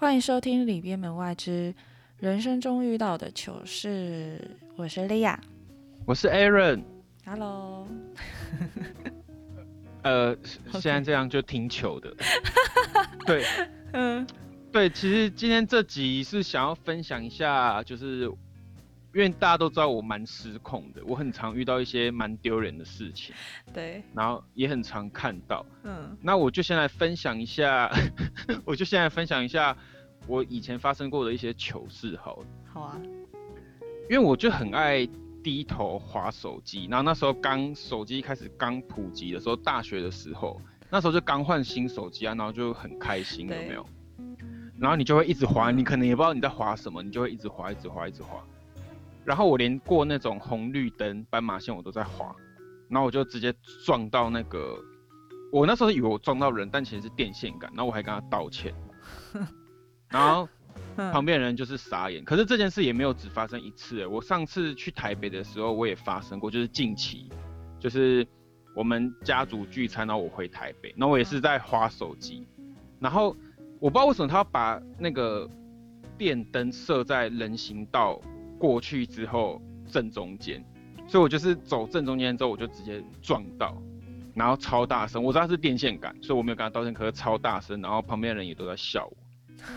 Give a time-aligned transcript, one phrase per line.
[0.00, 1.74] 欢迎收听《里边门外之
[2.16, 4.40] 人生中遇到的糗事》，
[4.74, 5.38] 我是莉亚。
[6.06, 7.86] 我是 Aaron，Hello，
[10.02, 10.34] 呃，
[10.80, 12.16] 现在这样就挺糗的。
[13.26, 13.44] 对。
[13.92, 14.26] 嗯，
[14.72, 18.32] 对，其实今天这集是想要分享一下，就是
[19.12, 23.34] 因为大家都知道我蛮失控的，我很常遇到一些蛮丢人的事情，
[23.72, 25.66] 对，然后也很常看到。
[25.82, 27.90] 嗯，那我就先来分享一下，
[28.64, 29.76] 我就先来分享一下
[30.26, 32.46] 我以前发生过的一些糗事好了。
[32.72, 32.96] 好啊，
[34.08, 35.04] 因为我就很爱
[35.42, 43.84] 低头划手机，然后那时候刚手机开始刚普及的时候，大学的时候，那时候就刚换新手机啊，然后就很开心，有没有？
[44.78, 48.42] 然后你就会一直滑，你可能也不知道你在滑什么，你就会一直滑，一直滑，一直滑。
[49.30, 52.34] 然后我连过那种红绿灯、斑马线我都在滑，
[52.88, 53.54] 然后我就直接
[53.86, 54.76] 撞到那个，
[55.52, 58.74] 我那时候以为我撞到人，但其实是电线杆，然后我还跟他道歉，
[60.10, 60.48] 然后
[60.96, 62.24] 嗯旁边人就是傻眼。
[62.24, 67.30] 可是这件事也没有只发生一次，我上次去台北的时候我也发生过，就是近期，
[67.78, 68.26] 就是
[68.74, 72.44] 我们家族聚餐，然后我回台北，然后我也是在滑手机，
[72.98, 73.36] 然后
[73.78, 75.48] 我不知道为什么他要把那个
[76.18, 78.20] 电灯设在人行道
[78.60, 80.62] 过去之后正中间，
[81.08, 83.74] 所以我就是走正中间之后我就直接撞到。
[84.32, 89.16] 然后超大声，我知道是电线杆，所以我没有跟他道歉，可是超大声，然后旁边的人也都在笑我，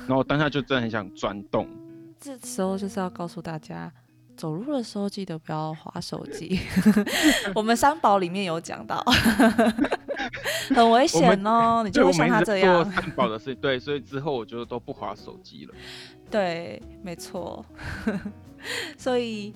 [0.01, 1.67] 然后我当下就真的很想钻洞，
[2.21, 3.91] 这时候就是要告诉大家，
[4.37, 6.59] 走路的时候记得不要划手机。
[7.55, 9.03] 我们三宝里面有讲到，
[10.75, 12.91] 很危险哦，你就会像他这做样。
[12.91, 15.73] 三宝的事情，对，所以之后我就都不划手机了。
[16.31, 17.65] 对，没错。
[18.97, 19.53] 所以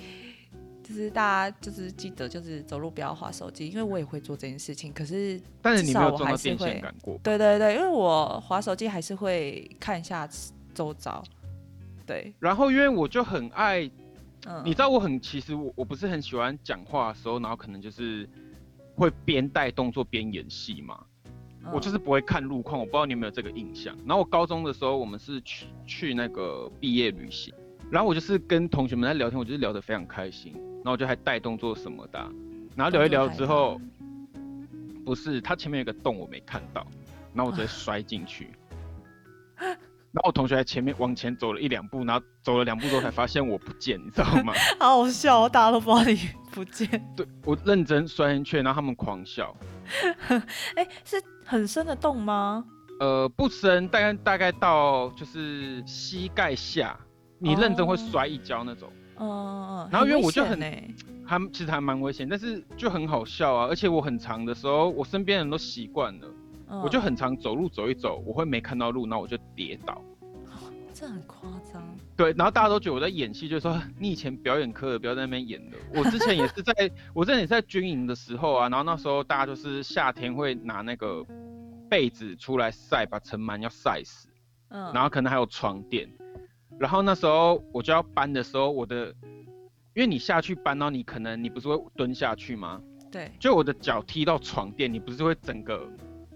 [0.84, 4.94] 就是大家就是记得就是走路不要划手机，因为我也会做这件事情。
[4.94, 10.30] 可是但是你没有撞到至少我还是会电线杆过，对对对，因为我划手机还是会看一下
[10.74, 11.24] 周遭。
[12.06, 13.90] 对，然后因为我就很爱，
[14.46, 18.28] 嗯，你知道我很其实我我不是很喜欢讲话的时候，然后可能就是
[18.98, 21.00] 会边带动作边演戏吗。
[21.74, 23.96] 我就是嗯不会看路况，我不知道你有没有这个印象。
[24.06, 27.54] 然后我高中的时候，我们是去去那个毕业旅行，
[27.92, 32.32] 然后我就是跟同学们在聊天，我就是聊得非常开心，然后我就还带动作什么的啊、
[32.76, 33.80] 然后聊一聊之后，
[35.06, 36.88] 不是他前面有个洞我没看到，
[37.34, 38.50] 然后我直接 摔进去，
[40.18, 44.52] 然后我同学在前面往前走了一两步，然后走了两步之后才发现我不见，你知道吗？
[44.80, 46.20] 好好笑哦，大家都不知道你
[46.52, 46.90] 不见。
[47.16, 49.56] 对我认真摔进去，然后他们狂笑。
[50.76, 52.66] 哎，是很深的洞吗？
[53.00, 56.98] 呃，不深，大概大概到就是膝盖下，
[57.38, 58.90] 你认真会哦摔一跤那种，
[59.20, 59.90] 嗯嗯嗯。
[59.92, 60.60] 然后因为我就很
[61.28, 66.28] 还其实还蛮危险，但是就很好笑啊，而且我很长的时候，我身边人都习惯了，
[66.70, 70.02] 我就嗯很常走路走一走，我会没看到路，然后我就跌倒。
[70.94, 71.84] 这很夸张。
[72.16, 75.78] 对，然后大家都觉得我在演戏，就说你以前表演科的，不要在那边演了。
[75.94, 76.74] 我之前也是在，
[77.14, 81.24] 我之前也是在军营的时候啊，然后那时候大家就是夏天会拿那个
[81.88, 84.28] 被子出来晒，把尘螨要晒死。
[84.70, 86.10] 嗯，然后可能还有床垫。
[86.80, 89.14] 然后那时候我就要搬的时候，我的，
[89.94, 92.82] 因为你下去搬，然后你可能你不是会蹲下去吗？
[93.12, 95.88] 对，就我的脚踢到床垫，你不是会整个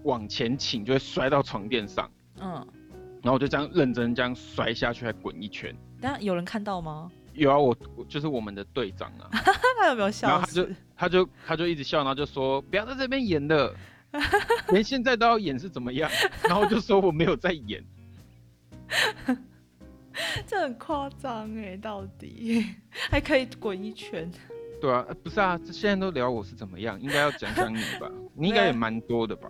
[0.04, 2.10] 往前倾，就会摔到床垫上。
[2.40, 2.50] 嗯，
[3.22, 5.74] 然后我就这样认真这样摔下去，还滚一圈。
[6.00, 7.10] 但有人看到吗？
[7.34, 9.30] 有啊，我我就是我们的队长啊，
[9.78, 10.68] 他有没有笑然笑后他就？
[10.96, 13.74] 他就他就一直笑，然后就说不要在这边演了，
[14.70, 16.10] 连现在都要演是怎么样？
[16.44, 17.82] 然后我就说我没有在演。
[20.46, 22.66] 这很夸张哎，到底
[23.10, 24.30] 还可以滚一圈。
[24.80, 29.48] 对啊，呃不是啊，这现在都聊我是怎么样，应该要讲讲你吧，你应该也蛮多的吧？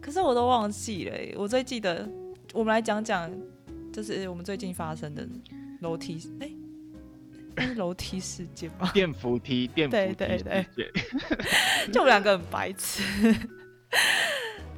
[0.00, 2.08] 可是我都忘记了欸，我最记得，
[2.52, 3.30] 我们来讲讲，
[3.92, 5.28] 就是我们最近发生的
[5.80, 8.90] 楼梯，哎、楼梯事件吗？
[8.94, 10.66] 电扶梯，电扶梯对对
[11.92, 13.02] 就我们两个很白痴，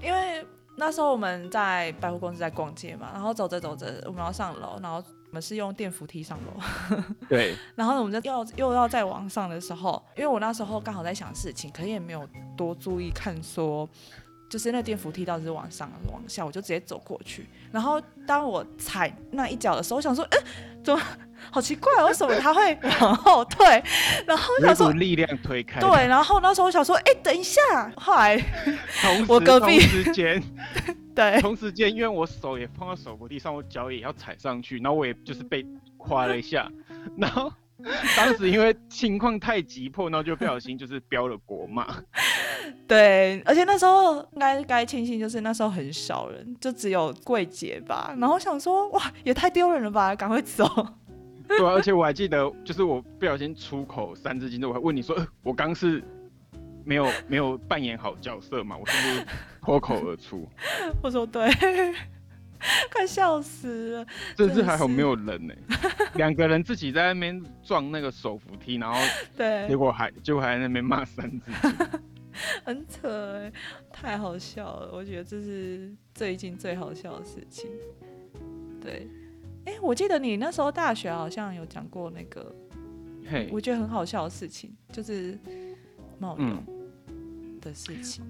[0.02, 0.44] 因为
[0.76, 6.96] 那时候我们在百货公司在逛街嘛，然后走着走着，我们要上楼，然后我们是用电扶梯上楼，
[7.28, 12.26] 对， 然后呢，我们就要又要再往上的时候，因为我那时候刚好在想事情，可是也没有
[12.56, 13.88] 多注意看说，
[14.52, 17.46] 就是那电扶梯到底是往上往下，我就直接走过去。
[17.70, 20.38] 然后当我踩那一脚的时候，我想说，哎、
[20.84, 21.02] 怎么
[21.50, 23.66] 好奇怪，为什么它会 往后退？
[24.26, 24.93] 然后我想说。
[24.93, 27.62] 力量推开，对，，然后那时候我想说，哎、等一下，
[27.96, 28.38] 后来
[29.26, 30.43] 我隔壁同时间，
[31.14, 35.64] 对同时间，因为我手也碰到手扶梯上，我脚也要踩上去，然后我也就是被
[35.96, 36.70] 夸了一下，
[37.16, 37.50] 然后
[38.19, 41.87] 当时因为情况太急迫，然后就不小心就是飙了国骂，
[42.87, 48.14] 对，而且那时候应该该庆幸，就是那时候很少人，就只有柜姐吧。
[48.19, 50.64] 然后想说，哇，也太丢人了吧，赶快走。
[51.49, 56.03] 对啊，而且我还记得，就是我不小心出口三字经，我还问你说，呃我刚是
[56.85, 58.76] 没有没有扮演好角色嘛？
[58.76, 59.26] 我是不是
[59.62, 60.49] 脱口而出？
[61.03, 61.50] 我说对，
[62.93, 64.06] 快笑死了。
[64.37, 65.55] 这次还好没有人呢、
[66.14, 68.99] 两个人自己在那边撞那个手扶梯，然后
[69.37, 72.00] 对结，果还结果还在那边骂三字经。
[72.64, 73.53] 很扯哎，
[73.93, 74.91] 太好笑了。
[74.93, 77.69] 我觉得这是最近最好笑的事情。
[78.81, 79.09] 对，
[79.64, 82.55] 哎、我记得你那时候大学好像有讲过那个，
[83.31, 85.38] 嘿，我觉得很好笑的事情，就是
[86.19, 88.25] 冒嗯用的事情。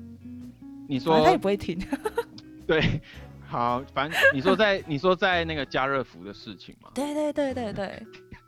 [0.88, 1.78] 你反正他也不会听。
[2.66, 3.00] 对，
[3.46, 8.06] 好，反正你说在你说在那个加热服的事情嘛，对对对对对，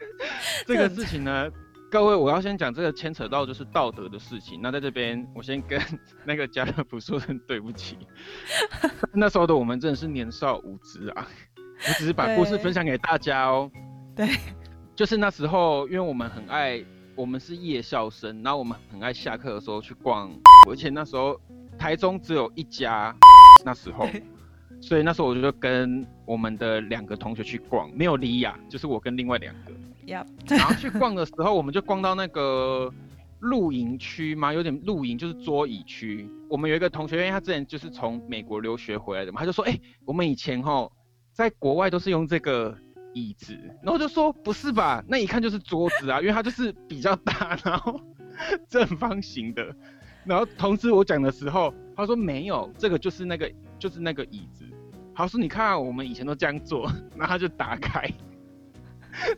[0.67, 1.51] 这个事情呢，
[1.91, 4.61] 各位我要先讲这个牵扯到就是道德的事情。
[4.61, 5.81] 那在这边我先跟
[6.27, 7.97] 那个家乐福说声对不起，
[9.15, 11.27] 那时候的我们真的是年少无知啊，
[11.87, 13.71] 我只是把故事分享给大家哦。
[14.17, 14.29] 对，
[14.97, 16.85] 就是那时候，因为我们很爱，
[17.15, 20.31] 我们是夜校生，然后我们很爱下课的时候去逛，
[20.69, 21.41] 而且那时候
[21.79, 23.15] 台中只有一家，
[23.65, 24.09] 那时候，
[24.87, 29.73] 所以那时候我就跟我们的两个同学去逛，没有李亚，就是我跟另外两个，
[30.05, 32.93] 呀， 然后去逛的时候，我们就逛到那个
[33.41, 36.29] 露营区嘛，有点露营，就是桌椅区。
[36.51, 40.87] 我们有一个同学，因为他之前就是从美国留学回来的嘛，他就说，哎、我们以前哈
[41.33, 42.77] 在国外都是用这个
[43.15, 47.99] 椅子，然后就说不是吧，那一看就是桌子啊，因为它就是比较大，然后
[48.69, 49.75] 正方形的。
[50.27, 53.51] 然后同时我讲的时候，他说没有，这个就是那个
[53.85, 54.65] 就是那个椅子。
[55.15, 58.11] 他说你看、啊、我们以前都这样做，然后他就打开，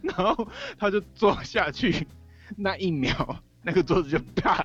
[0.02, 0.48] 然后
[0.78, 2.06] 他就坐下去，
[2.56, 4.64] 那一秒那个桌子就啪，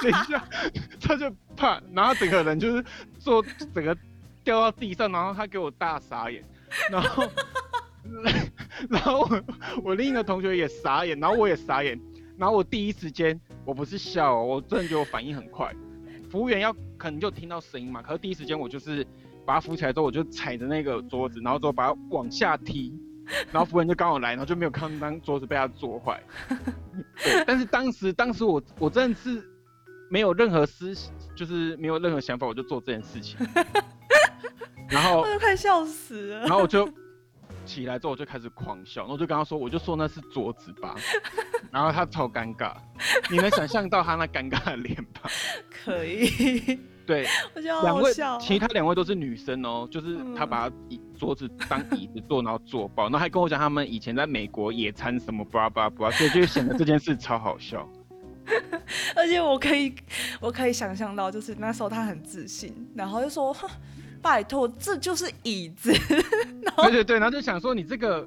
[0.00, 0.48] 等一下
[1.00, 2.84] 他就啪，然后整个人就是
[3.18, 3.44] 坐
[3.74, 3.96] 整个
[4.44, 6.40] 掉到地上，然后他给我大傻眼，
[6.92, 7.28] 然后
[8.88, 9.44] 然后我
[9.82, 12.00] 我另一个同学也傻眼，然后我也傻眼，
[12.38, 15.74] 然后我第一时间我不是笑、哦，我真的觉得我反应很快，
[16.30, 19.06] 服务员要可能就听到声音嘛，可是第一时间我就是
[19.46, 22.92] 把他扶起来之后，我就踩着那个桌子，然后之后把它往下踢，
[23.50, 26.22] 然后服务员就刚好来，然后就没有看到桌子被他坐坏。
[27.22, 29.42] 对，但是当时当时我我真的是
[30.10, 30.94] 没有任何思，
[31.34, 33.38] 就是没有任何想法，我就做这件事情。
[34.88, 36.48] 然后我都快笑死了然。
[36.48, 36.88] 后我就
[37.68, 40.94] 起来之后我就开始狂笑，然后我就跟他说，我就说那是桌子吧，
[41.70, 42.72] 然后他超尴尬，
[43.30, 45.30] 你能想象到他那尴尬的脸吧？
[45.84, 48.12] 可以，对，我觉得两位。
[48.40, 57.88] 其他两位都是女生哦，就是他嗯把椅桌子当椅子坐，然后坐爆，然后还跟我讲他们以前在美国野餐什么巴拉巴拉巴拉，所以就显得这件事超好笑。
[59.14, 59.94] 而且我可以，
[60.40, 63.68] 我可以想象到，就是那时候他很自信，然后就说：“哼
[64.22, 65.92] 拜托，这就是椅子。
[66.82, 68.26] 对对对，然后就想说你这个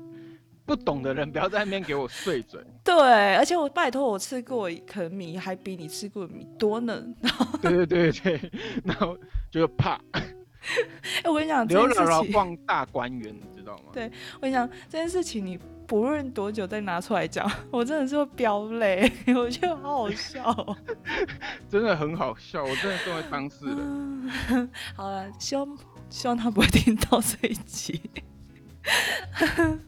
[0.66, 7.04] 不懂的人不要在那边给我碎嘴。”对，而且我拜托，我吃过一颗米，还比你吃过的米多呢。
[7.62, 8.52] 对对对对，
[8.84, 9.18] 然后
[9.52, 13.92] 就怕 哎、我跟你讲，这刘姥姥逛大观园，你知道吗？
[13.94, 15.58] 对我跟你讲，这件事情你
[15.92, 20.78] 不论多久再拿出来讲， 我真的是会飙泪， 我觉得好好笑、哦。
[21.68, 23.78] 真的很好笑，我真的身为当事人。
[23.78, 25.78] 嗯好了，希望
[26.10, 28.00] 希望他不会听到这一集。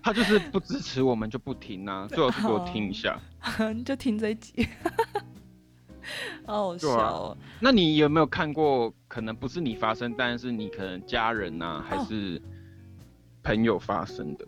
[0.02, 3.18] 他就是不支持我们就不听啊，最好是给我听一下。
[3.74, 4.68] 你就听这一集，
[6.46, 7.38] 好好笑、哦。
[7.62, 8.94] 那你有没有看过？
[9.08, 12.42] 可能不是你发生，但是你可能家人呐、还哦是
[13.42, 14.46] 朋友发生的？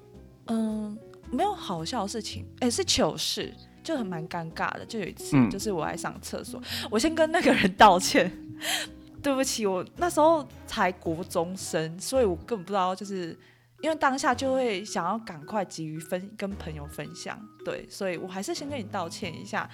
[0.47, 0.97] 嗯，
[1.35, 4.85] 没有好笑的事情，哎、是糗事，就很蛮尴尬的。
[4.85, 8.31] 就有一次，嗯就是我来上厕所，我先跟那个人道歉，
[9.21, 13.37] 对不起，我那时候才国中生，所以我根本不知道，就是
[13.81, 19.69] 因为当下就会想要赶快急于分跟朋友分享，对，所以我还是先跟你道歉一下，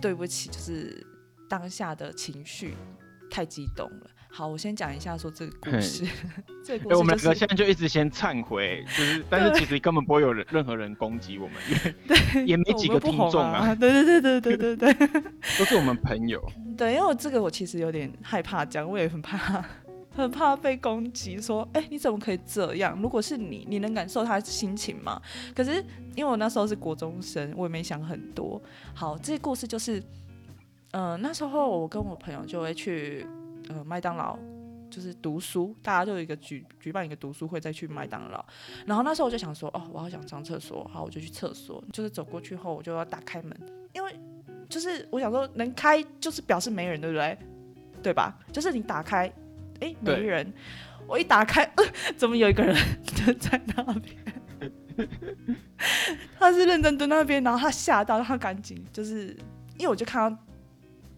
[0.00, 1.06] 对不起，就是
[1.48, 2.74] 当下的情绪
[3.30, 4.10] 太激动了。
[4.36, 6.04] 好，我先讲一下说这个故事，
[6.62, 11.76] 这个故事就是个现在就一直先忏悔，就是， 但是其实根本不会有人任何人攻击我们，因
[12.34, 15.22] 为 也没几个听众啊，啊，对对对对对对对
[15.58, 16.38] 都是我们朋友。
[16.76, 19.64] 对，因为我这个我其实有点害怕讲，我也很怕，
[20.10, 23.00] 很怕被攻击，说，哎、你怎么可以这样？
[23.00, 25.18] 如果是你，你能感受他的心情吗？
[25.54, 25.82] 可是
[26.14, 28.60] 因为我那时候是国中生，我也没想很多。
[28.92, 29.98] 好，这个故事就是，
[30.90, 33.26] 嗯、那时候我跟我朋友就会去，
[33.68, 34.38] 呃，麦当劳。
[34.88, 38.42] 就是读书，大家就有一个举举办一个读书会，再去麦当劳。
[38.86, 41.82] 然后那时候我就想说，哦，我好想上厕所，好，我就去厕所。
[41.92, 43.54] 就是走过去后，我就要打开门，
[43.92, 44.14] 因为
[44.68, 47.36] 就是我想说能开就是表示没人，对不对？
[48.00, 48.38] 对吧？
[48.52, 49.30] 就是你打开，
[49.80, 50.50] 哎，没人。
[51.08, 51.84] 我一打开，呃，
[52.16, 52.74] 怎么有一个人
[53.24, 54.16] 蹲在那边？
[56.38, 59.36] 他是认真蹲那边，然后他吓到，他赶紧就是，
[59.78, 60.38] 因为我就看到，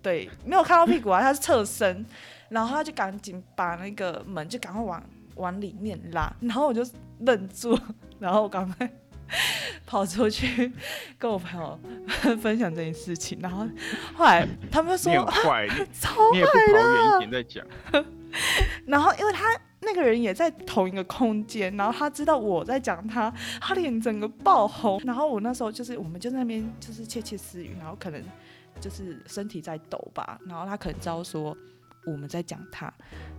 [0.03, 2.05] 对，没有看到屁股啊，他是侧身，
[2.49, 5.03] 然后他就赶紧把那个门就赶快往
[5.37, 6.85] 往里面拉，然后我就
[7.21, 7.79] 愣住，
[8.19, 8.91] 然后我赶快
[9.87, 10.73] 跑出去
[11.19, 11.79] 跟我朋友
[12.39, 13.67] 分享这件事情，然后
[14.15, 17.67] 后来他们就你说很坏，超 你也不跑远一点再讲。
[18.87, 19.45] 然后因为他
[19.81, 25.01] 那个人也在同一个空间，然后他知道我在讲他，他脸整个爆红。
[25.05, 28.23] 然后我那时候就是我们就在那边就是窃窃私语，然后可能
[28.81, 31.57] 就是身体在抖吧，然后他可能知道说
[32.07, 32.93] 我们在讲他，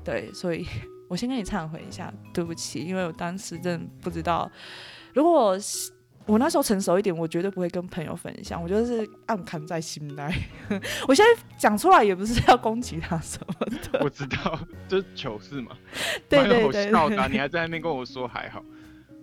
[0.03, 0.65] 对，所以
[1.09, 4.49] 我先跟你忏悔一下，对不起，因为我当时真的不知道，
[5.13, 5.57] 如果
[6.25, 10.31] 我那时候成熟一点，我绝对不会跟朋友分享，我就是暗藏在心内。
[11.07, 15.75] 我现在讲出来也不是要攻击他什么的， 我知道，就是糗事嘛，
[16.29, 18.63] 对蛮好笑的啊、你还在那边跟我说还好。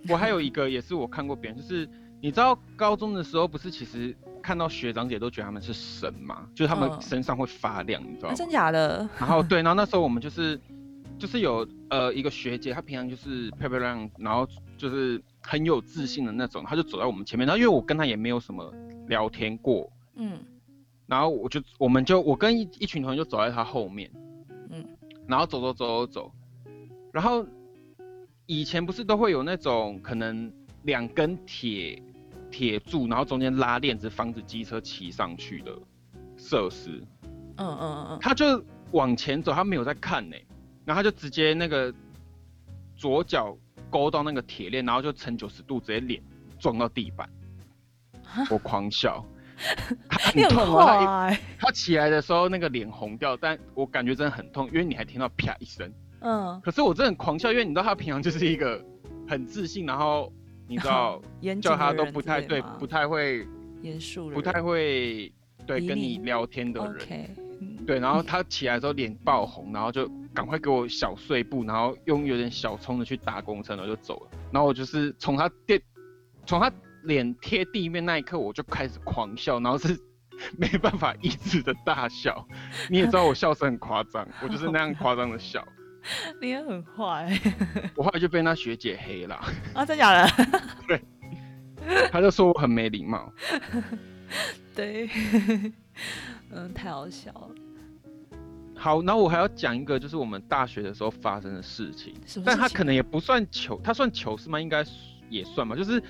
[0.08, 1.88] 我还有一个也是我看过别人，就是
[2.26, 7.00] 你知道高中的时候不是其实看到学长姐都觉得他们是神嘛，就是他们嗯。
[7.00, 8.32] 身上会发亮，你知道吗？
[8.32, 9.08] 啊真假的？
[9.16, 10.60] 然后对，然后那时候我们就是
[11.20, 14.44] 就是有呃一个学姐，她平常就是漂漂亮亮，然后
[14.76, 18.74] 就是很有自信的那种，她就走在我们前面，然后因为我跟她也没有什么
[19.06, 20.36] 聊天过，嗯。
[21.06, 24.10] 然后我就我们就我跟一一群同学就走在她后面，
[24.70, 24.84] 嗯。
[25.28, 26.32] 然后走走走走走，
[27.12, 27.46] 然后
[28.46, 30.52] 以前不是都会有那种可能
[30.82, 32.00] 两根铁
[32.56, 35.70] 铁柱，然后中间拉链子防止机车骑上去的
[36.38, 37.04] 设施，
[37.58, 40.36] 嗯嗯嗯他就往前走，他没有在看呢、
[40.86, 41.92] 然后他就直接那个
[42.96, 43.54] 左脚
[43.90, 46.22] 勾到那个铁链，然后就呈九十度，直接脸
[46.58, 47.28] 撞到地板，
[48.48, 49.22] 我狂笑。
[50.08, 55.92] 他你很很痛啊，他，他起来的时候那个脸红掉，但我感觉真的很痛，因为你还听到啪一声。
[56.20, 58.82] 嗯，可是我真的很狂笑，因为你知道他平常就是一个
[59.28, 60.32] 很自信，然后
[60.66, 61.20] 你知道
[61.62, 63.46] 叫他都不太对，不太会，
[63.82, 65.32] 严肃，不太会
[65.66, 67.36] 对跟你你聊天的人。
[67.86, 74.30] 对，然后他起来之后脸爆红，然后就赶快给我小碎步，然后用有点小冲的去打工程，然后就走了。
[74.52, 75.80] 然后我就是从他电，
[76.44, 76.70] 从他
[77.04, 79.96] 脸贴地面那一刻，我就开始狂笑，然后是
[80.58, 82.46] 没办法抑制的大笑。
[82.90, 85.64] 你也知道我笑声很夸张，我就是那样夸张的笑。
[86.40, 87.30] 你也很坏
[87.96, 89.34] 我后来就被那学姐黑了，
[89.74, 90.46] 啊，真假的？
[90.88, 91.00] 对。
[92.10, 93.32] 他就说我很没礼貌。
[94.74, 95.08] 对，
[96.50, 97.50] 嗯，太好笑了。
[98.74, 102.12] 好，然后我还要讲一个，就是我们大学的时候发生的事情。
[102.44, 104.60] 但他可能也不算糗，他算糗事吗？
[104.60, 104.84] 应该
[105.30, 105.76] 也算吧。
[105.76, 106.02] 就是，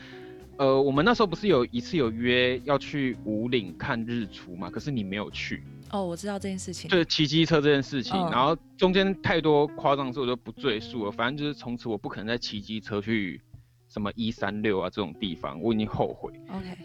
[0.57, 4.71] 呃，我们那时候不是有一次有约要去五岭看日出嘛？
[4.71, 6.91] 可是你没有去，哦，我知道这件事情。
[6.91, 8.17] 就是骑机车这件事情。
[8.21, 11.13] 嗯然后中间太多夸张的事我就不赘述了。
[11.13, 13.41] 反正就是从此我不可能再骑机车去
[13.89, 16.33] 什么一三六啊这种地方，我已经后悔。
[16.49, 16.77] OK，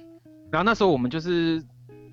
[0.52, 1.64] 然后那时候我们就是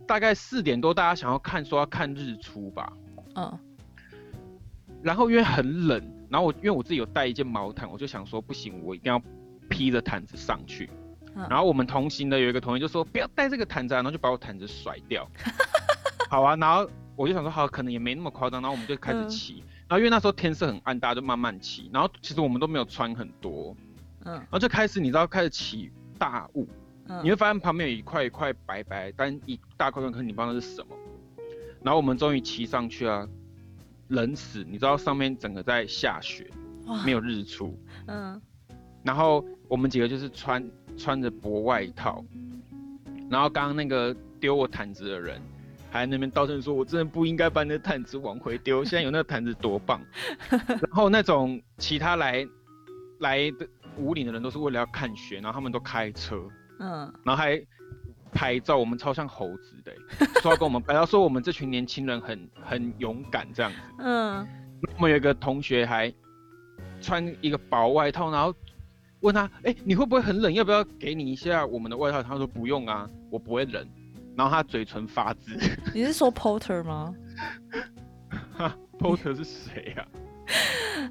[0.06, 2.92] 大概四点多，大家想要看说要看日出吧。
[3.34, 3.58] 嗯
[5.00, 9.22] 然后因为很冷，然后我因为我自己有带一件毛毯，我就想说不行，我一定要
[9.68, 10.90] 披着毯子上去。
[11.36, 15.24] 嗯然后我们同行的有一个同学就说不要带这个毯子啊，然后就把我毯子甩掉。
[16.30, 19.64] 好啊，然后我就想说好，可能也没那么夸张，然后我们就开始嗯骑。
[19.88, 21.90] 然后因为那时候天色很暗，大家就慢慢骑。
[21.92, 23.74] 然后其实我们都没有穿很多，
[24.24, 26.68] 嗯然后就开始你知道开始起大雾，
[27.06, 30.94] 嗯，你会发现旁边有一块一块白白，但一大块块，可是你不知道那是什么。
[31.82, 33.26] 然后我们终于骑上去啊，
[34.08, 34.62] 冷死！
[34.68, 36.50] 你知道上面整个在下雪，
[37.04, 37.74] 没有日出。
[38.06, 38.40] 嗯
[39.04, 42.22] 然后我们几个就是穿穿着薄外套，
[43.30, 45.40] 然后刚刚那个丢我毯子的人
[45.90, 50.00] 还在那边道歉说：“我真的不应该把你的毯子往回丢，现在有那个毯子多棒。”
[50.50, 52.46] 然后那种其他来
[53.20, 53.66] 来的
[53.96, 56.36] 五岭的人都是为了要看雪，然后他们都开车，
[56.78, 57.60] 嗯然后还
[58.30, 63.78] 拍照，我们超像猴子的欸，说要跟我们拍照，说我们这群年轻人很很勇敢这样子。
[63.98, 64.46] 嗯，
[64.96, 66.12] 我们有一个同学还
[67.00, 68.54] 穿一个薄外套，然后
[69.20, 70.52] 问他，哎、你会不会很冷？
[70.52, 72.22] 要不要给你一下我们的外套？
[72.22, 73.88] 他说不用啊，我不会冷。
[74.38, 75.50] 然后他嘴唇发紫
[75.92, 77.12] 你是说 Porter 吗？
[78.56, 80.06] 哈，Porter 是谁啊？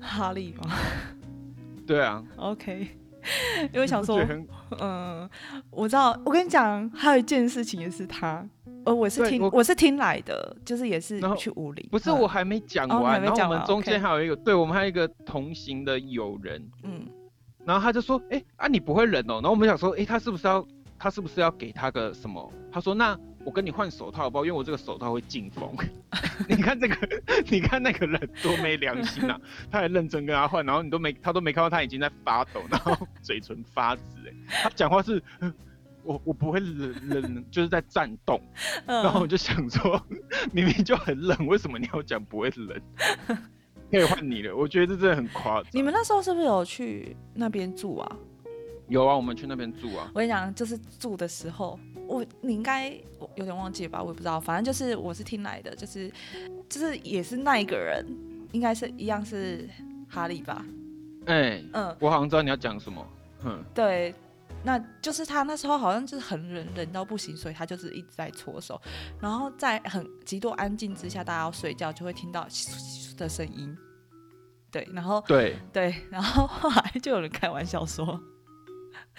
[0.02, 0.64] 哈利吗
[1.86, 2.88] 对啊，？OK，
[3.74, 4.18] 因为想说
[4.80, 5.30] 嗯，
[5.70, 8.48] 我知道，我跟你讲，还有一件事情也是他，
[8.86, 17.06] 呃，我是听我我是听来的，就是也是去五里，不是嗯我还没讲哦完，然后我们中间还有一个，对我们还有一个同行的友人，嗯
[17.66, 19.36] 然后他就说，哎、啊你不会冷哦？
[19.36, 20.66] 然后我们想说，哎、他是不是要
[21.08, 22.52] 他是不是要给他个什么？
[22.70, 24.44] 他说那我跟你换手套好不好？
[24.44, 25.74] 因为我这个手套会进风。
[26.50, 26.96] 你看这个，
[27.50, 29.40] 你看那个人多没良心啊！
[29.72, 34.02] 他还认真跟他换，然后你都没，他都没看到他已经在发抖，然后嘴唇发紫。
[34.28, 34.34] 哎，
[34.64, 35.24] 他讲话是，
[36.04, 38.38] 我我不会冷冷，就是在颤动。
[38.86, 40.06] 然后我就想说，
[40.52, 42.82] 明明就很冷，为什么你要讲不会冷？
[43.90, 45.70] 可以换你了，我觉得这真的很夸张。
[45.72, 48.18] 你们那时候是不是有去那边住啊？
[48.90, 50.10] 有啊，我们去那边住啊。
[50.14, 51.78] 我跟你讲，就是住的时候，
[52.08, 52.90] 我你应该
[53.36, 54.40] 有点忘记了吧，我也不知道。
[54.40, 56.12] 反正就是我是听来的，就是
[56.70, 58.06] 就是也是那一个人，
[58.54, 59.68] 应该是一样是
[60.10, 60.66] 哈利吧？
[61.26, 63.06] 哎，嗯，我好像知道你要讲什么。
[63.44, 64.16] 嗯，对，
[64.64, 68.82] 那就是他那时候好像就是很冷，冷到不行，所以他就是一直在搓手，
[69.20, 72.48] 然后在很极度安静之下，大家要睡觉就会听到
[73.18, 73.78] 的声音。
[74.72, 78.18] 对，然后对对，然后后来就有人开玩笑说。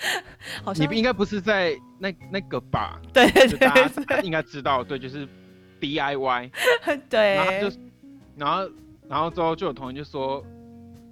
[0.64, 3.00] 好像你应该不是在那那个吧？
[3.12, 5.26] 对对对，应该知道，对，就是
[5.80, 6.50] DIY。
[7.10, 7.76] 对，然后就，
[8.36, 8.70] 然后，
[9.08, 10.44] 然后之后就有同学就说，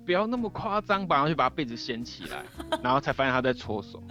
[0.05, 2.45] 不要那么夸张吧，然后就把被子掀起来，
[2.83, 4.03] 然后才发现他在搓手。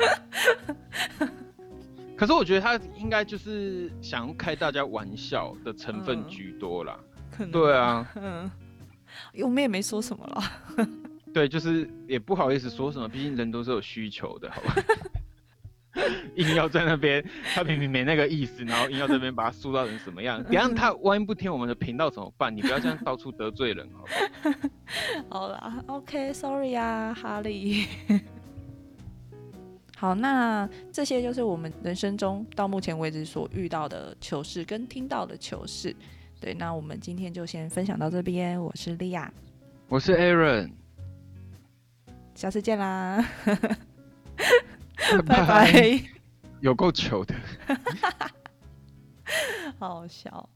[2.18, 6.98] 可是我觉得他应该就是想开大家玩笑的成分居多啦。
[7.52, 8.50] 对啊，嗯，
[9.44, 10.44] 我们也没说什么了。
[11.36, 14.76] 对，就是也不好意思说什么，毕竟人都是有需求的，好吧？
[16.36, 17.22] 硬要在那边，
[17.54, 20.42] 他明明没那个意思，然后硬要这边把他塑造成什么样？
[20.48, 22.56] 等下他万一不听我们的频道怎么办？
[22.56, 24.70] 你不要这样到处得罪人，好吧？
[25.30, 27.86] 好啦，OK，Sorry 啊，哈利。
[29.98, 35.94] 好，那这些就是我们人生中到目前为止所遇到的糗事跟听到的糗事。
[36.40, 38.62] 对，那我们今天就先分享到这边。
[38.62, 39.34] 我是莉亚，
[39.90, 40.72] 我是 Aaron。
[42.36, 43.26] 下次见啦，
[45.26, 46.02] 拜拜。
[46.62, 47.36] 有够糗的，
[49.80, 50.50] 好笑。